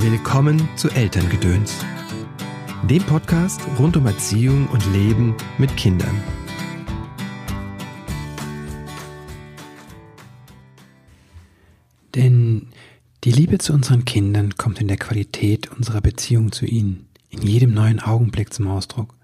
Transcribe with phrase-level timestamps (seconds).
[0.00, 1.84] Willkommen zu Elterngedöns,
[2.88, 6.22] dem Podcast rund um Erziehung und Leben mit Kindern.
[12.14, 12.68] Denn
[13.24, 17.74] die Liebe zu unseren Kindern kommt in der Qualität unserer Beziehung zu ihnen, in jedem
[17.74, 19.16] neuen Augenblick zum Ausdruck.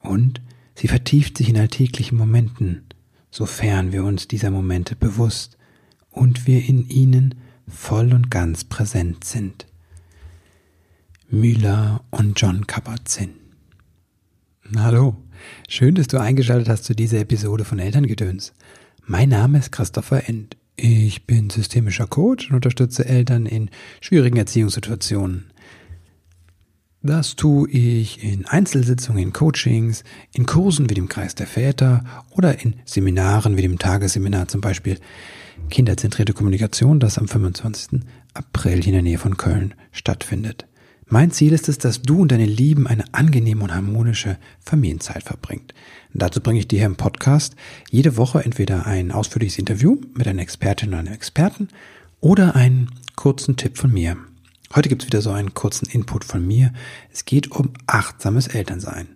[0.00, 0.40] Und
[0.74, 2.82] sie vertieft sich in alltäglichen Momenten,
[3.30, 5.56] sofern wir uns dieser Momente bewusst
[6.10, 7.36] und wir in ihnen
[7.68, 9.66] voll und ganz präsent sind.
[11.30, 13.34] Müller und John Kabat-Zinn.
[14.76, 15.16] Hallo,
[15.68, 18.52] schön, dass du eingeschaltet hast zu dieser Episode von Elterngedöns.
[19.04, 20.56] Mein Name ist Christopher End.
[20.76, 25.50] Ich bin systemischer Coach und unterstütze Eltern in schwierigen Erziehungssituationen.
[27.02, 32.62] Das tue ich in Einzelsitzungen, in Coachings, in Kursen wie dem Kreis der Väter oder
[32.62, 34.98] in Seminaren wie dem Tagesseminar zum Beispiel
[35.70, 38.00] Kinderzentrierte Kommunikation, das am 25.
[38.34, 40.66] April in der Nähe von Köln stattfindet.
[41.06, 45.72] Mein Ziel ist es, dass du und deine Lieben eine angenehme und harmonische Familienzeit verbringt.
[46.12, 47.56] Dazu bringe ich dir hier im Podcast
[47.90, 51.68] jede Woche entweder ein ausführliches Interview mit einer Expertin oder einem Experten
[52.20, 54.16] oder einen kurzen Tipp von mir.
[54.74, 56.72] Heute gibt es wieder so einen kurzen Input von mir.
[57.10, 59.08] Es geht um achtsames Elternsein.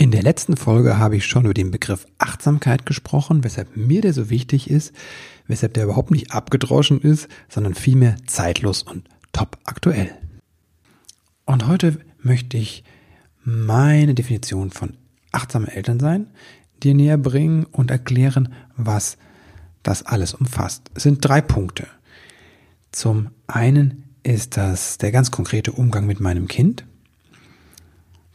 [0.00, 4.12] In der letzten Folge habe ich schon über den Begriff Achtsamkeit gesprochen, weshalb mir der
[4.12, 4.94] so wichtig ist,
[5.48, 10.14] weshalb der überhaupt nicht abgedroschen ist, sondern vielmehr zeitlos und top aktuell.
[11.46, 12.84] Und heute möchte ich
[13.42, 14.96] meine Definition von
[15.32, 16.28] achtsamem Elternsein
[16.80, 19.18] dir näher bringen und erklären, was
[19.82, 20.92] das alles umfasst.
[20.94, 21.88] Es sind drei Punkte.
[22.92, 26.84] Zum einen ist das der ganz konkrete Umgang mit meinem Kind.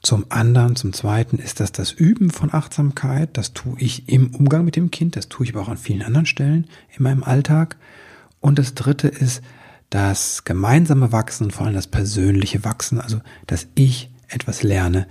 [0.04, 3.38] Zum anderen, zum zweiten ist das das Üben von Achtsamkeit.
[3.38, 6.02] Das tue ich im Umgang mit dem Kind, das tue ich aber auch an vielen
[6.02, 7.78] anderen Stellen in meinem Alltag.
[8.42, 9.42] Und das dritte ist
[9.90, 15.08] das gemeinsame Wachsen vor allem das persönliche Wachsen, also dass ich etwas lerne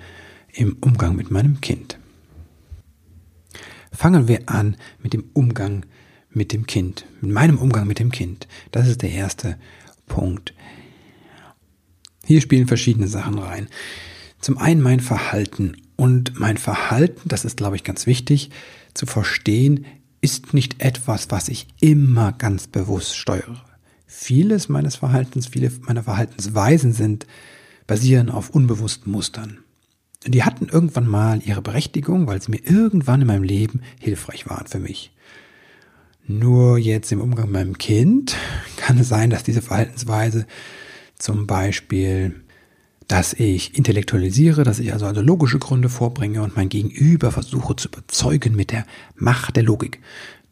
[0.52, 1.98] im Umgang mit meinem Kind.
[3.92, 5.86] Fangen wir an mit dem Umgang
[6.28, 8.46] mit dem Kind, mit meinem Umgang mit dem Kind.
[8.72, 9.56] Das ist der erste
[10.06, 10.52] Punkt.
[12.26, 13.68] Hier spielen verschiedene Sachen rein.
[14.42, 15.78] Zum einen mein Verhalten.
[15.96, 18.50] Und mein Verhalten, das ist, glaube ich, ganz wichtig
[18.92, 19.86] zu verstehen,
[20.20, 23.64] ist nicht etwas, was ich immer ganz bewusst steuere
[24.12, 27.26] vieles meines Verhaltens, viele meiner Verhaltensweisen sind,
[27.86, 29.58] basieren auf unbewussten Mustern.
[30.24, 34.68] Die hatten irgendwann mal ihre Berechtigung, weil sie mir irgendwann in meinem Leben hilfreich waren
[34.68, 35.12] für mich.
[36.28, 38.36] Nur jetzt im Umgang mit meinem Kind
[38.76, 40.46] kann es sein, dass diese Verhaltensweise
[41.18, 42.42] zum Beispiel,
[43.08, 47.88] dass ich intellektualisiere, dass ich also, also logische Gründe vorbringe und mein Gegenüber versuche zu
[47.88, 48.86] überzeugen mit der
[49.16, 50.00] Macht der Logik.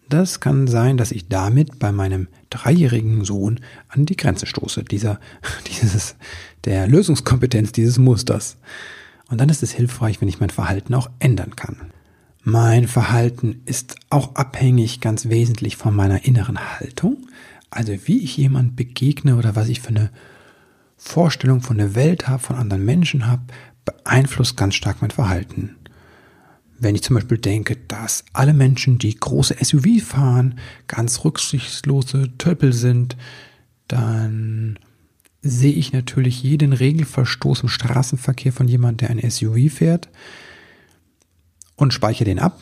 [0.09, 5.21] Das kann sein, dass ich damit bei meinem dreijährigen Sohn an die Grenze stoße, dieser,
[5.69, 6.17] dieses,
[6.65, 8.57] der Lösungskompetenz dieses Musters.
[9.29, 11.93] Und dann ist es hilfreich, wenn ich mein Verhalten auch ändern kann.
[12.43, 17.29] Mein Verhalten ist auch abhängig ganz wesentlich von meiner inneren Haltung,
[17.71, 20.11] also wie ich jemand begegne oder was ich für eine
[21.03, 23.43] Vorstellung von der Welt habe, von anderen Menschen habe,
[23.87, 25.77] beeinflusst ganz stark mein Verhalten.
[26.79, 30.59] Wenn ich zum Beispiel denke, dass alle Menschen, die große SUV fahren,
[30.89, 33.17] ganz rücksichtslose Töppel sind,
[33.89, 34.79] dann
[35.41, 40.11] sehe ich natürlich jeden Regelverstoß im Straßenverkehr von jemandem, der ein SUV fährt
[41.77, 42.61] und speichere den ab.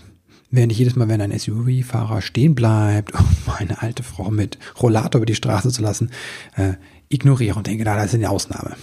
[0.50, 3.26] Während ich jedes Mal, wenn ein SUV-Fahrer stehen bleibt, um
[3.56, 6.10] eine alte Frau mit Rollator über die Straße zu lassen,
[6.56, 6.74] äh,
[7.08, 8.76] ignoriere und denke, na, das ist eine Ausnahme.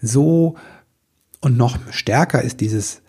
[0.00, 0.56] So
[1.40, 3.02] und noch stärker ist dieses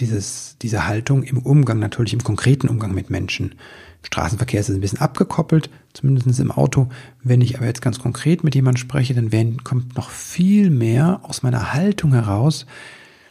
[0.00, 3.54] dieses, diese Haltung im Umgang, natürlich im konkreten Umgang mit Menschen.
[4.02, 6.88] Straßenverkehr ist ein bisschen abgekoppelt, zumindest im Auto.
[7.22, 11.20] Wenn ich aber jetzt ganz konkret mit jemandem spreche, dann werden, kommt noch viel mehr
[11.22, 12.66] aus meiner Haltung heraus,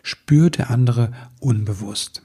[0.04, 2.24] spürt der andere unbewusst.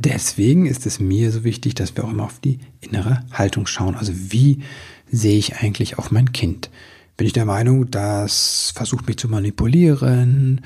[0.00, 3.96] Deswegen ist es mir so wichtig, dass wir auch immer auf die innere Haltung schauen.
[3.96, 4.62] Also wie
[5.10, 6.70] sehe ich eigentlich auf mein Kind?
[7.16, 10.60] Bin ich der Meinung, das versucht mich zu manipulieren,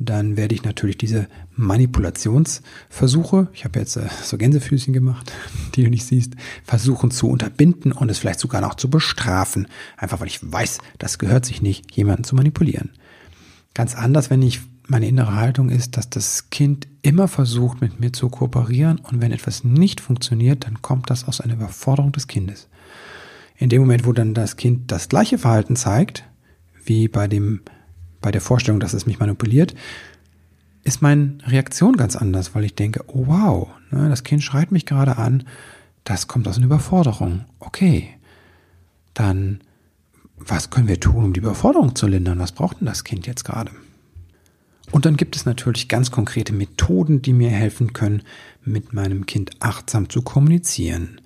[0.00, 5.32] dann werde ich natürlich diese Manipulationsversuche, ich habe jetzt äh, so Gänsefüßchen gemacht,
[5.76, 6.34] die du nicht siehst,
[6.64, 9.68] versuchen zu unterbinden und es vielleicht sogar noch zu bestrafen.
[9.96, 12.90] Einfach weil ich weiß, das gehört sich nicht, jemanden zu manipulieren.
[13.72, 18.12] Ganz anders, wenn ich meine innere Haltung ist, dass das Kind immer versucht, mit mir
[18.12, 22.68] zu kooperieren und wenn etwas nicht funktioniert, dann kommt das aus einer Überforderung des Kindes.
[23.56, 26.24] In dem Moment, wo dann das Kind das gleiche Verhalten zeigt,
[26.84, 27.60] wie bei dem
[28.20, 29.74] bei der Vorstellung, dass es mich manipuliert,
[30.82, 34.86] ist meine Reaktion ganz anders, weil ich denke, oh wow, ne, das Kind schreit mich
[34.86, 35.44] gerade an,
[36.04, 37.44] das kommt aus einer Überforderung.
[37.60, 38.08] Okay,
[39.12, 39.60] dann
[40.36, 42.38] was können wir tun, um die Überforderung zu lindern?
[42.38, 43.70] Was braucht denn das Kind jetzt gerade?
[44.90, 48.22] Und dann gibt es natürlich ganz konkrete Methoden, die mir helfen können,
[48.64, 51.20] mit meinem Kind achtsam zu kommunizieren.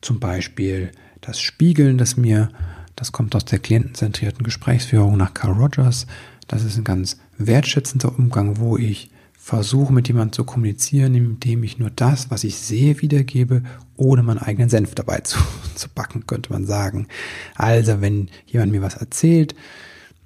[0.00, 2.50] Zum Beispiel das Spiegeln, das mir,
[2.96, 6.06] das kommt aus der klientenzentrierten Gesprächsführung nach Carl Rogers.
[6.48, 9.10] Das ist ein ganz wertschätzender Umgang, wo ich
[9.40, 13.62] versuche, mit jemandem zu kommunizieren, indem ich nur das, was ich sehe, wiedergebe,
[13.96, 15.38] ohne meinen eigenen Senf dabei zu,
[15.74, 17.08] zu backen, könnte man sagen.
[17.54, 19.54] Also, wenn jemand mir was erzählt,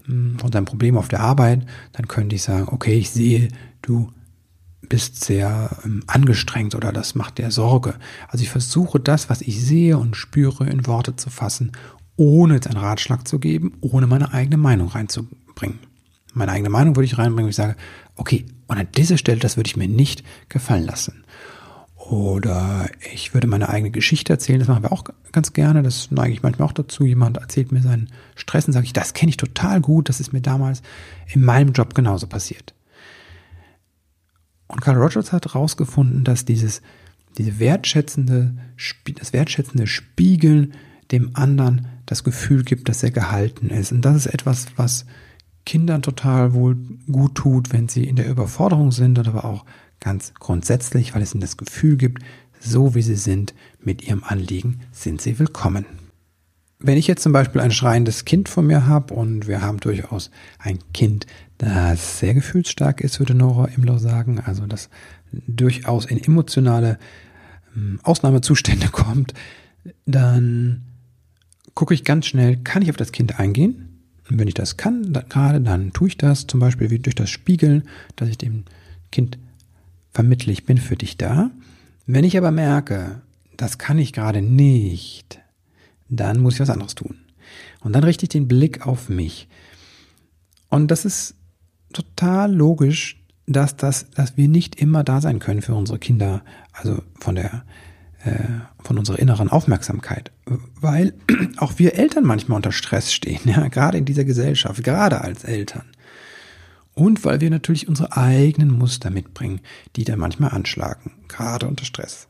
[0.07, 3.49] von seinem Problem auf der Arbeit, dann könnte ich sagen, okay, ich sehe,
[3.83, 4.11] du
[4.89, 7.95] bist sehr ähm, angestrengt oder das macht dir Sorge.
[8.29, 11.73] Also ich versuche das, was ich sehe und spüre, in Worte zu fassen,
[12.17, 15.79] ohne jetzt einen Ratschlag zu geben, ohne meine eigene Meinung reinzubringen.
[16.35, 17.77] Meine eigene Meinung würde ich reinbringen, wenn ich sage,
[18.17, 21.25] okay, und an dieser Stelle, das würde ich mir nicht gefallen lassen.
[22.11, 26.35] Oder ich würde meine eigene Geschichte erzählen, das machen wir auch ganz gerne, das neige
[26.35, 27.07] ich manchmal auch dazu.
[27.07, 30.33] Jemand erzählt mir seinen Stress und sage ich, das kenne ich total gut, das ist
[30.33, 30.83] mir damals
[31.33, 32.75] in meinem Job genauso passiert.
[34.67, 36.83] Und Carl Rogers hat herausgefunden, dass dieses,
[37.39, 38.55] diese wertschätzende,
[39.19, 40.75] das wertschätzende Spiegeln
[41.11, 43.93] dem anderen das Gefühl gibt, dass er gehalten ist.
[43.93, 45.07] Und das ist etwas, was
[45.65, 46.77] Kindern total wohl
[47.11, 49.65] gut tut, wenn sie in der Überforderung sind, aber auch
[50.05, 52.23] Ganz grundsätzlich, weil es ihnen das Gefühl gibt,
[52.61, 55.87] so wie sie sind, mit ihrem Anliegen sind sie willkommen.
[56.79, 60.31] Wenn ich jetzt zum Beispiel ein schreiendes Kind vor mir habe und wir haben durchaus
[60.59, 64.91] ein Kind, das sehr gefühlsstark ist, würde Nora Imler sagen, also das
[65.33, 66.99] durchaus in emotionale
[67.75, 69.33] ähm, Ausnahmezustände kommt,
[70.05, 70.83] dann
[71.73, 74.03] gucke ich ganz schnell, kann ich auf das Kind eingehen?
[74.29, 77.15] Und wenn ich das kann, dann, gerade, dann tue ich das zum Beispiel wie durch
[77.15, 77.85] das Spiegeln,
[78.17, 78.65] dass ich dem
[79.11, 79.39] Kind
[80.15, 81.51] vermittle, ich bin für dich da.
[82.07, 83.21] Wenn ich aber merke,
[83.57, 85.41] das kann ich gerade nicht,
[86.09, 87.17] dann muss ich was anderes tun.
[87.81, 89.49] Und dann richte ich den Blick auf mich.
[90.71, 91.35] Und das ist
[91.93, 97.03] total logisch, dass das, dass wir nicht immer da sein können für unsere Kinder, also
[97.21, 97.65] von der,
[98.25, 98.45] äh,
[98.83, 100.33] von unserer inneren Aufmerksamkeit,
[100.81, 101.13] weil
[101.59, 105.85] auch wir Eltern manchmal unter Stress stehen, ja, gerade in dieser Gesellschaft, gerade als Eltern.
[106.95, 109.61] Und weil wir natürlich unsere eigenen Muster mitbringen,
[109.97, 112.29] die dann manchmal anschlagen, gerade unter Stress.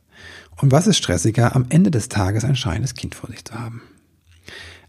[0.57, 3.83] Und was ist stressiger, am Ende des Tages ein schreiendes Kind vor sich zu haben?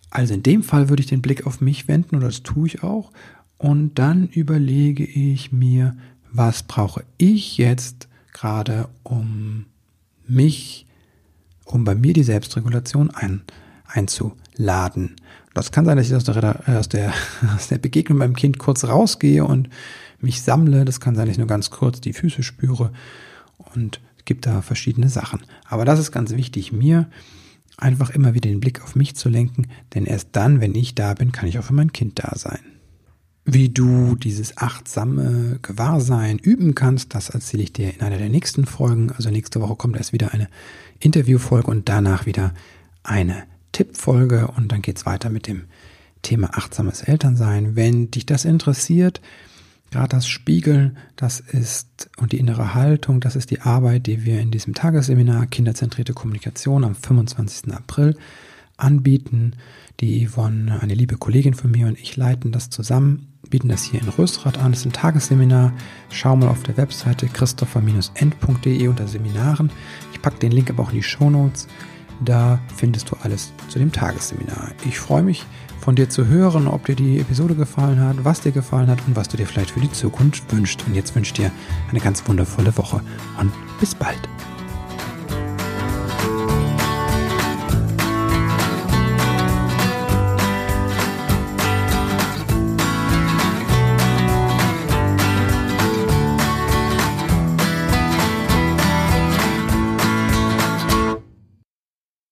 [0.10, 2.84] Also in dem Fall würde ich den Blick auf mich wenden, und das tue ich
[2.84, 3.12] auch,
[3.58, 5.98] und dann überlege ich mir,
[6.32, 9.66] was brauche ich jetzt gerade, um
[10.28, 10.86] mich,
[11.66, 13.42] um bei mir die Selbstregulation ein,
[13.86, 15.16] einzuladen.
[15.56, 17.14] Das kann sein, dass ich aus der, aus der,
[17.56, 19.70] aus der Begegnung mit meinem Kind kurz rausgehe und
[20.20, 20.86] mich sammle.
[20.86, 22.92] Das kann sein, dass ich nur ganz kurz die Füße spüre.
[23.74, 25.42] Und es gibt da verschiedene Sachen.
[25.68, 27.10] Aber das ist ganz wichtig, mir
[27.78, 31.14] einfach immer wieder den Blick auf mich zu lenken, denn erst dann, wenn ich da
[31.14, 32.60] bin, kann ich auch für mein Kind da sein.
[33.44, 38.66] Wie du dieses achtsame Gewahrsein üben kannst, das erzähle ich dir in einer der nächsten
[38.66, 39.12] Folgen.
[39.12, 40.50] Also nächste Woche kommt erst wieder eine
[41.00, 42.54] Interviewfolge und danach wieder
[43.04, 43.44] eine
[43.76, 45.66] Tippfolge und dann geht es weiter mit dem
[46.22, 47.76] Thema achtsames Elternsein.
[47.76, 49.20] Wenn dich das interessiert,
[49.92, 54.40] gerade das Spiegeln, das ist und die innere Haltung, das ist die Arbeit, die wir
[54.40, 57.74] in diesem Tagesseminar Kinderzentrierte Kommunikation am 25.
[57.74, 58.16] April
[58.78, 59.58] anbieten.
[60.00, 64.02] Die Yvonne, eine liebe Kollegin von mir und ich leiten das zusammen, bieten das hier
[64.02, 64.72] in Rösrath an.
[64.72, 65.74] Das ist ein Tagesseminar.
[66.10, 69.70] Schau mal auf der Webseite christopher-end.de unter Seminaren.
[70.14, 71.68] Ich packe den Link aber auch in die Show Notes.
[72.22, 74.72] Da findest du alles zu dem Tagesseminar.
[74.86, 75.46] Ich freue mich,
[75.86, 79.16] von dir zu hören, ob dir die Episode gefallen hat, was dir gefallen hat und
[79.16, 80.84] was du dir vielleicht für die Zukunft wünschst.
[80.88, 81.52] Und jetzt wünsche ich dir
[81.92, 83.02] eine ganz wundervolle Woche
[83.40, 84.28] und bis bald.